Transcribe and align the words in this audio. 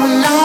someone. 0.00 0.39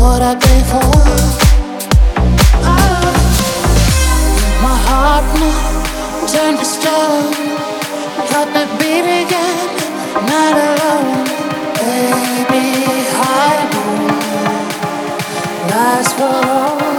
What 0.00 0.22
I 0.22 0.34
pay 0.34 0.60
for. 0.72 0.90
Oh, 2.64 3.12
my 4.64 4.76
heart 4.88 5.26
now 5.40 6.26
turn 6.32 6.56
to 6.56 6.64
stone. 6.64 7.34
Help 8.32 8.50
it 8.62 8.70
beat 8.78 9.06
again, 9.22 9.58
not 10.32 10.54
alone. 10.68 11.26
Baby, 11.80 12.66
I 13.14 13.58
know 13.72 13.94
last 15.70 16.20
all. 16.20 16.89